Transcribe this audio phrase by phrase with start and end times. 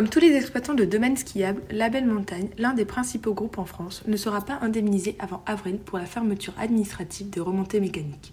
[0.00, 4.02] Comme tous les exploitants de domaines skiables, Label Montagne, l'un des principaux groupes en France,
[4.08, 8.32] ne sera pas indemnisé avant avril pour la fermeture administrative des remontées mécaniques.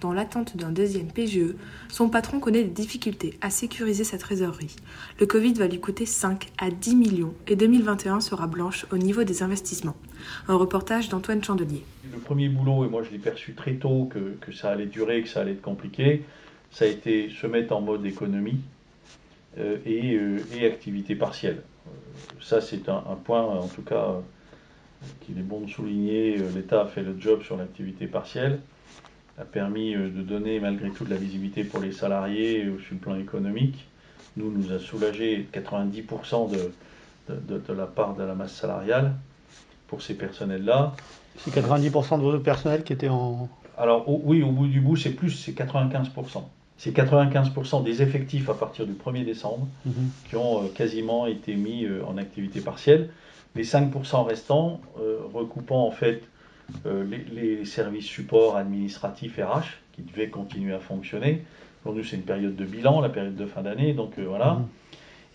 [0.00, 1.54] Dans l'attente d'un deuxième PGE,
[1.90, 4.74] son patron connaît des difficultés à sécuriser sa trésorerie.
[5.20, 9.22] Le Covid va lui coûter 5 à 10 millions et 2021 sera blanche au niveau
[9.22, 9.96] des investissements.
[10.48, 11.84] Un reportage d'Antoine Chandelier.
[12.10, 15.22] Le premier boulot, et moi je l'ai perçu très tôt que, que ça allait durer,
[15.22, 16.24] que ça allait être compliqué,
[16.70, 18.62] ça a été se mettre en mode économie
[19.56, 21.62] et, euh, et activité partielle.
[21.86, 21.90] Euh,
[22.40, 24.20] ça c'est un, un point en tout cas euh,
[25.20, 26.38] qu'il est bon de souligner.
[26.38, 28.60] Euh, L'État a fait le job sur l'activité partielle,
[29.38, 32.94] a permis euh, de donner malgré tout de la visibilité pour les salariés euh, sur
[32.94, 33.86] le plan économique.
[34.36, 36.72] Nous, nous a soulagé 90% de,
[37.28, 39.12] de, de- de la part de la masse salariale
[39.88, 40.94] pour ces personnels-là.
[41.38, 43.48] C'est 90% de votre personnel qui était en.
[43.76, 46.42] Alors oui, au bout du bout, c'est plus, c'est 95%.
[46.82, 49.92] C'est 95% des effectifs à partir du 1er décembre Mhm.
[50.28, 53.10] qui ont euh, quasiment été mis euh, en activité partielle.
[53.54, 56.22] Les 5% restants, euh, recoupant en fait
[56.84, 61.42] les, les services support administratifs RH qui devaient continuer à fonctionner.
[61.84, 64.54] Pour nous, c'est une période de bilan, la période de fin d'année, donc voilà.
[64.54, 64.66] Mhm.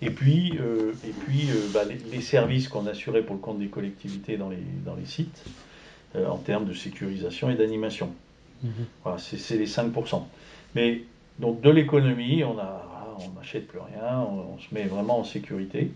[0.02, 3.60] Et puis, euh, et puis euh, bah, les, les services qu'on assurait pour le compte
[3.60, 5.44] des collectivités dans les, dans les sites,
[6.16, 8.10] euh, en termes de sécurisation et d'animation.
[8.64, 8.72] Mhm.
[9.04, 10.28] Voilà, c'est c'est les 5%.
[10.76, 11.04] Mais
[11.40, 12.56] donc de l'économie, on
[13.36, 15.92] n'achète plus rien, on, se met vraiment en sécurité.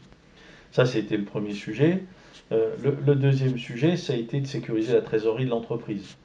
[0.71, 2.03] Ça, c'était le premier sujet.
[2.51, 6.15] Euh, le, deuxième sujet, ça a été de sécuriser la trésorerie de l'entreprise.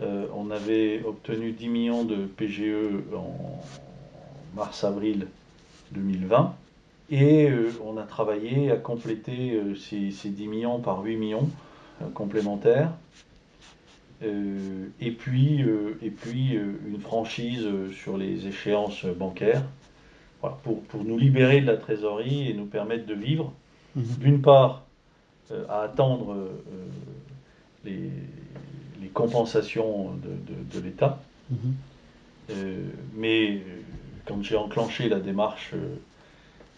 [0.00, 3.60] Euh, on avait obtenu 10 millions de PGE en
[4.56, 5.26] mars-avril
[5.92, 6.54] 2020
[7.10, 11.48] et euh, on a travaillé à compléter ces, ces 10 millions par 8 millions
[12.14, 12.90] complémentaires.
[14.24, 19.62] Euh, et puis, euh, et puis euh, une franchise sur les échéances bancaires
[20.40, 23.52] voilà, pour, pour nous libérer de la trésorerie et nous permettre de vivre,
[23.96, 24.04] Mhm.
[24.20, 24.82] d'une part,
[25.68, 26.36] à attendre
[27.84, 28.10] les,
[29.02, 31.20] les compensations de, de- de l'État,
[31.50, 31.74] Mhm.
[33.16, 33.60] mais
[34.26, 35.74] quand j'ai enclenché la démarche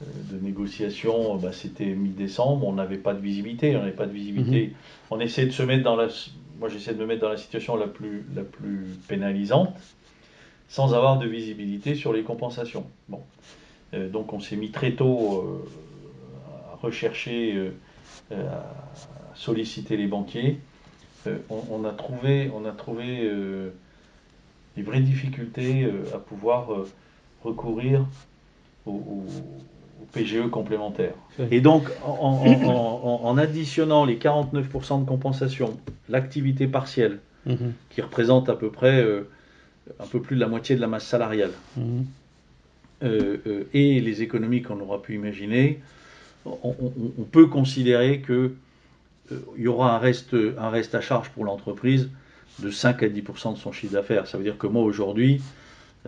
[0.03, 4.75] de négociation, bah, c'était mi-décembre, on n'avait pas de visibilité, on n'avait pas de visibilité.
[5.11, 6.09] On essaie de se mettre dans la,
[6.59, 9.77] moi j'essaie de me mettre dans la situation la plus, la plus pénalisante,
[10.69, 12.85] sans avoir de visibilité sur les compensations.
[13.09, 13.21] Bon,
[13.95, 17.71] Euh, donc on s'est mis très tôt euh, à rechercher, euh,
[18.33, 18.65] à
[19.35, 20.59] solliciter les banquiers.
[21.51, 23.29] On, a trouvé, on a trouvé
[24.77, 25.85] des vraies difficultés
[26.15, 26.69] à pouvoir
[27.43, 28.07] recourir
[28.87, 29.76] au, au- au
[30.13, 31.13] PGE complémentaire.
[31.51, 35.79] Et donc, en, en- en- en- en additionnant les 49% de compensation,
[36.09, 37.73] l'activité partielle, Mhm.
[37.91, 39.29] qui représente à peu près euh,
[40.01, 42.05] un peu plus de la moitié de la masse salariale, Mhm.
[43.05, 45.81] euh, euh, et les économies qu'on aura pu imaginer,
[46.45, 48.53] on, on- on peut considérer que
[49.33, 52.09] euh, il y aura un reste, un reste à charge pour l'entreprise
[52.61, 54.27] de 5 à 10% de son chiffre d'affaires.
[54.27, 55.41] Ça veut dire que moi aujourd'hui,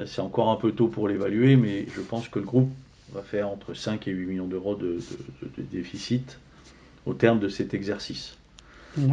[0.06, 2.70] c'est encore un peu tôt pour l'évaluer, mais je pense que le groupe
[3.12, 4.98] va faire entre 5 et 8 millions d'euros de, de-
[5.42, 6.38] de- de déficit
[7.06, 8.34] au terme de cet exercice.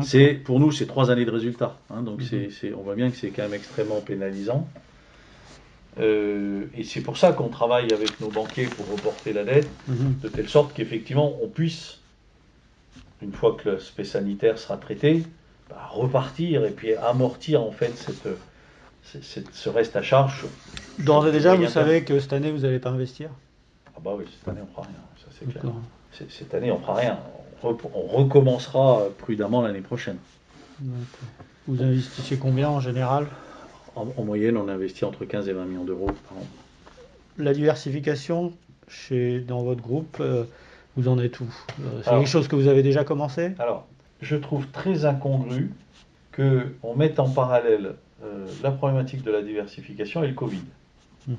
[0.04, 1.78] C'est pour nous, c'est trois années de résultats.
[1.92, 4.68] hein, donc c'est- on voit bien que c'est quand même extrêmement pénalisant.
[6.00, 10.16] Euh, et c'est pour ça qu'on travaille avec nos banquiers pour reporter la dette, Mhm.
[10.24, 12.00] de telle sorte qu'effectivement on puisse,
[13.22, 15.24] une fois que l'aspect sanitaire sera traité,
[15.70, 18.28] bah, repartir et puis amortir en fait cette,
[19.04, 20.44] cette- cette- ce reste à charge.
[21.00, 23.30] D'ores et déjà, vous savez que cette année, vous n'allez pas investir?
[23.96, 25.64] Ah bah oui, cette année on fera rien, ça c'est clair.
[26.30, 27.20] Cette année on fera rien.
[27.64, 27.76] On,
[28.08, 30.18] recommencera prudemment l'année prochaine.
[31.68, 33.28] Vous investissez combien en général?
[33.96, 36.46] En, en moyenne, on investit entre 15 et 20 millions d'euros par an.
[37.38, 38.54] La diversification
[38.88, 40.44] chez, dans votre groupe, euh,
[40.96, 41.48] vous en êtes où?
[41.82, 43.54] Euh, C'est quelque chose que vous avez déjà commencé?
[43.60, 43.88] Alors,
[44.22, 45.72] je trouve très incongru
[46.36, 50.62] qu'on mette en parallèle euh, la problématique de la diversification et le Covid,
[51.28, 51.38] Mhm.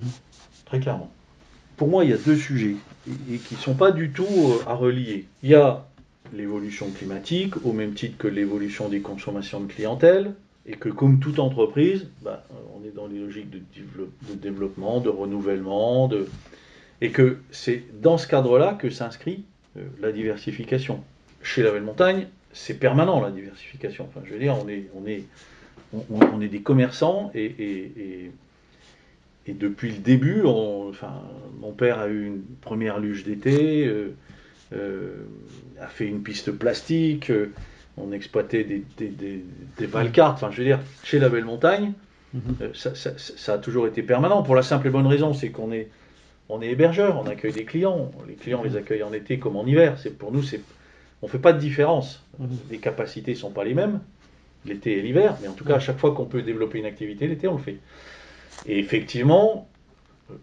[0.64, 1.10] très clairement.
[1.76, 2.76] Pour moi, il y a deux sujets
[3.30, 5.26] et, qui ne sont pas du tout euh, à relier.
[5.42, 5.86] Il y a
[6.32, 10.34] l'évolution climatique, au même titre que l'évolution des consommations de clientèle,
[10.66, 12.44] et que comme toute entreprise, bah,
[12.74, 13.60] on est dans les logiques de,
[14.34, 16.10] développement, de renouvellement,
[17.00, 19.44] et que c'est dans ce cadre-là que s'inscrit
[19.76, 21.04] euh, la diversification.
[21.42, 24.08] Chez la Belle Montagne, c'est permanent la diversification.
[24.08, 25.04] Enfin, je veux dire, on est, on
[26.10, 28.30] on, des commerçants et,
[29.46, 31.22] depuis le début, enfin,
[31.66, 34.14] mon père a eu une première luge d'été, euh,
[34.72, 35.26] euh,
[35.80, 37.30] a fait une piste plastique
[37.96, 39.44] on exploitait des, des, des,
[39.78, 41.92] des Enfin, je veux dire, chez la Belle Montagne,
[42.34, 42.40] mhm.
[42.60, 44.42] euh, ça, a toujours été permanent.
[44.42, 45.88] Pour la simple et bonne raison, c'est qu'on est,
[46.48, 48.10] on est hébergeur, on accueille des clients.
[48.28, 49.98] Les clients les accueillent en été comme en hiver.
[49.98, 50.60] C'est pour nous, c'est,
[51.22, 52.22] on fait pas de différence.
[52.38, 52.48] Mhm.
[52.70, 54.00] Les capacités sont pas les mêmes,
[54.66, 57.26] l'été et l'hiver, mais en tout cas, à chaque fois qu'on peut développer une activité,
[57.26, 57.78] l'été, on le fait.
[58.66, 59.68] Et effectivement,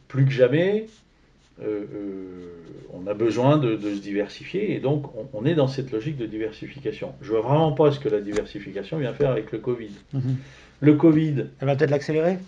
[0.08, 0.88] plus que jamais,
[1.62, 2.48] euh, euh,
[2.94, 7.14] on a besoin de, se diversifier et donc on, est dans cette logique de diversification.
[7.22, 9.92] Je vois vraiment pas ce que la diversification vient faire avec le Covid.
[10.14, 10.36] Mhm.
[10.82, 11.46] Le Covid.
[11.60, 12.40] Elle va peut-être l'accélérer?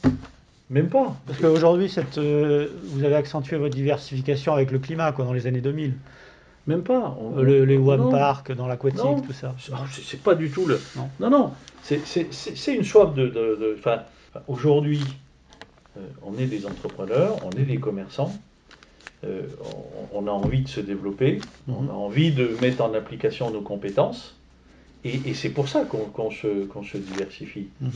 [0.72, 1.16] Même pas.
[1.28, 5.62] Parce qu'aujourd'hui, euh, vous avez accentué votre diversification avec le climat quoi, dans les années
[5.62, 5.94] 2000.
[6.66, 7.16] Même pas.
[7.44, 9.56] les One Park dans l'aquatique, tout ça.
[9.92, 10.80] C'est pas du tout le.
[10.96, 11.30] Non, non.
[11.30, 11.52] non.
[11.84, 13.28] C'est une soif de.
[13.28, 13.78] de,
[14.48, 15.02] Aujourd'hui,
[16.24, 18.34] on est des entrepreneurs, on est des commerçants.
[19.24, 19.44] Euh,
[20.14, 21.90] on, a envie de se développer, on mhm.
[21.90, 24.36] a envie de mettre en application nos compétences,
[25.04, 27.68] et, c'est pour ça qu'on se, diversifie.
[27.80, 27.92] Mhm.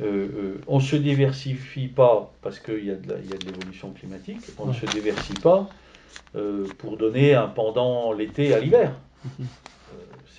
[0.00, 4.66] Euh, euh, on ne se diversifie pas parce qu'il y a de l'évolution climatique, on
[4.66, 5.68] ne se diversifie pas
[6.78, 8.94] pour donner un pendant l'été à l'hiver.
[9.24, 9.46] Mhm.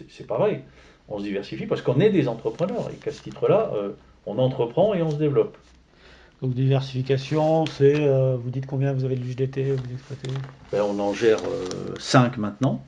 [0.09, 0.59] c'est pareil.
[1.07, 3.71] On se diversifie parce qu'on est des entrepreneurs et qu'à ce titre-là,
[4.25, 5.57] on entreprend et on se développe.
[6.43, 10.27] Donc diversification, c'est, euh, vous dites combien vous avez de luge d'été vous exploitez
[10.73, 11.39] ben, On en gère
[11.97, 12.83] 5 euh, maintenant,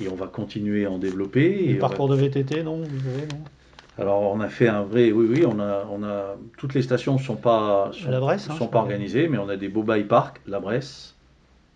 [0.00, 1.68] et on va continuer à en développer.
[1.68, 3.42] Et parcours de VTT, non, vous avez, non?
[3.98, 7.16] Alors on a fait un vrai, oui oui, on a, on a toutes les stations
[7.16, 9.82] ne sont pas sont, la Bresse, hein, sont pas organisées, mais on a des beaux
[9.82, 11.16] by park, La Bresse,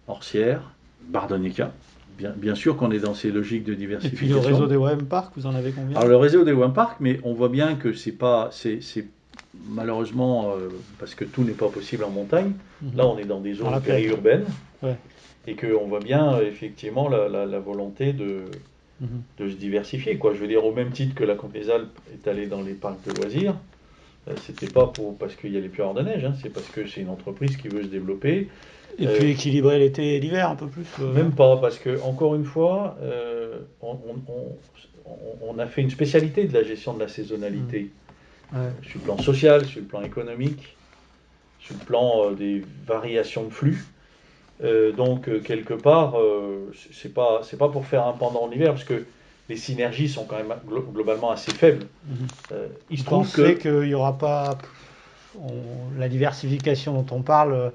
[0.08, 0.73] Orsière,
[1.11, 1.70] Bardonica.
[2.17, 4.26] Bien, bien sûr qu'on est dans ces logiques de diversification.
[4.26, 5.99] Et puis le réseau des WM Park, vous en avez combien?
[5.99, 8.81] Alors le réseau des WM Park, mais on voit bien que c'est pas, c'est
[9.66, 10.69] malheureusement, euh,
[10.99, 12.52] parce que tout n'est pas possible en montagne,
[12.82, 12.96] mhm.
[12.96, 14.46] là on est dans des zones périurbaines,
[15.46, 18.44] et qu'on voit bien euh, effectivement la, volonté de,
[19.00, 19.08] mhm.
[19.38, 20.16] de, se diversifier.
[20.19, 20.34] Quoi.
[20.34, 22.75] Je veux dire, au même titre que la Côte des Alpes est allée dans les
[22.75, 23.55] parcs de loisirs,
[24.28, 26.69] euh, c'était pas pour, parce qu'il y a les pueurs de neige, hein, c'est parce
[26.69, 28.49] que c'est une entreprise qui veut se développer.
[29.00, 30.84] Et puis équilibrer l'été et l'hiver un peu plus
[31.14, 32.96] Même pas, parce que, encore une fois,
[33.81, 33.96] on,
[35.40, 37.90] on, a fait une spécialité de la gestion de la saisonnalité.
[38.53, 40.77] Sur le plan social, sur le plan économique,
[41.61, 43.85] sur le plan euh, des variations de flux.
[44.65, 46.15] Euh, donc euh, quelque part,
[46.93, 49.05] c'est pas c'est pas pour faire un pendant l'hiver parce que
[49.49, 51.87] les synergies sont quand même globalement assez faibles.
[52.06, 52.15] Mm
[52.91, 54.59] il se trouve qu'il n'y aura pas
[55.99, 57.73] la diversification dont on parle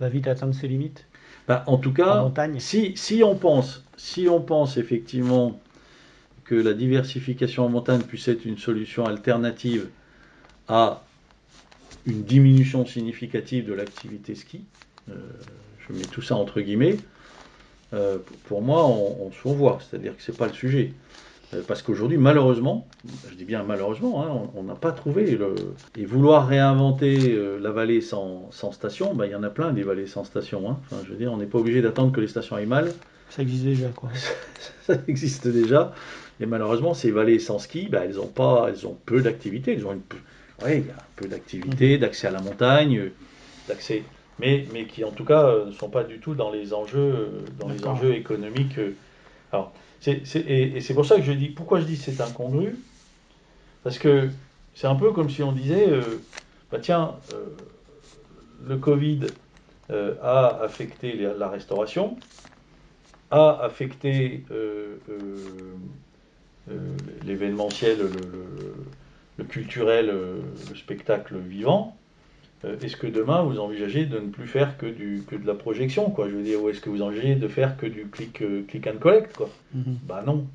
[0.00, 1.04] va vite atteindre ses limites.
[1.46, 2.28] Ben, en tout cas,
[2.58, 5.60] si, si on pense si on pense effectivement
[6.44, 9.88] que la diversification en montagne puisse être une solution alternative
[10.68, 11.02] à
[12.06, 14.64] une diminution significative de l'activité ski,
[15.10, 15.14] euh,
[15.86, 16.96] je mets tout ça entre guillemets,
[17.94, 18.18] euh,
[18.48, 20.92] pour moi, on, se revoit, c'est-à-dire que ce n'est pas le sujet.
[21.54, 22.88] Euh, parce qu'aujourd'hui, malheureusement,
[23.30, 25.54] je dis bien malheureusement, hein, on n'a pas trouvé le.
[25.96, 30.08] Et vouloir réinventer la vallée sans, station, bah, il y en a plein des vallées
[30.08, 30.68] sans station.
[30.68, 30.78] Hein.
[30.84, 32.92] Enfin, je veux dire, on n'est pas obligé d'attendre que les stations aillent mal.
[33.30, 34.10] Ça existe déjà, quoi.
[34.82, 35.92] ça existe déjà.
[36.40, 39.74] Et malheureusement, ces vallées sans ski, bah, elles ont pas, elles ont peu d'activité.
[39.74, 40.02] Elles ont une,
[40.64, 42.00] oui, il y a un peu d'activité, mhm.
[42.00, 43.10] d'accès à la montagne,
[43.68, 44.02] d'accès,
[44.38, 46.98] mais, mais qui en tout cas euh, ne sont pas du tout dans les enjeux,
[46.98, 48.78] euh, dans les enjeux économiques.
[48.78, 48.94] Euh.
[49.52, 49.72] Alors,
[50.06, 52.76] et, c'est pour ça que je dis, pourquoi je dis c'est incongru?
[53.82, 54.28] Parce que
[54.74, 55.88] c'est un peu comme si on disait,
[56.70, 57.14] bah tiens,
[58.66, 59.20] le Covid
[59.88, 62.18] a affecté la restauration,
[63.30, 64.44] a affecté
[67.24, 68.74] l'événementiel, le, le
[69.44, 70.40] culturel, euh,
[70.70, 71.96] le spectacle vivant,
[72.64, 75.54] euh, est-ce que demain vous envisagez de ne plus faire que, du, que de la
[75.54, 78.42] projection quoi Je veux dire, ou est-ce que vous envisagez de faire que du click,
[78.42, 79.98] euh, click and collect quoi mhm.
[80.04, 80.46] Bah non.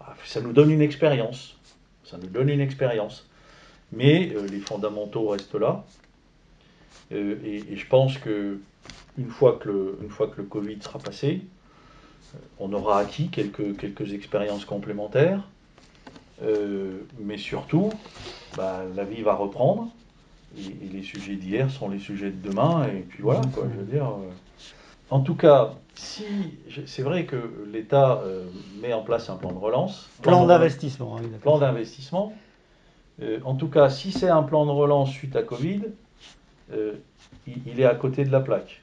[0.00, 1.56] Ah, ça nous donne une expérience.
[2.04, 3.28] Ça nous donne une expérience.
[3.92, 5.84] Mais les fondamentaux restent là.
[7.10, 8.58] Et, je pense que
[9.18, 11.42] une fois que le, une fois que le Covid sera passé,
[12.58, 15.46] on aura acquis quelques, quelques expériences complémentaires.
[16.42, 17.90] Euh, mais surtout,
[18.56, 19.88] bah, la vie va reprendre.
[20.58, 22.86] Et, les sujets d'hier sont les sujets de demain.
[22.86, 24.06] Et puis voilà, quoi, je veux dire.
[24.06, 24.30] Euh.
[25.10, 26.24] En tout cas, si
[26.86, 27.36] c'est vrai que
[27.70, 28.46] l'État euh,
[28.80, 30.08] met en place un plan de relance.
[30.22, 31.18] Plan, d'investissement.
[31.40, 32.32] plan d'investissement.
[33.20, 35.82] Euh, en tout cas, si c'est un plan de relance suite à Covid,
[36.72, 36.94] euh,
[37.46, 38.82] il, il est à côté de la plaque.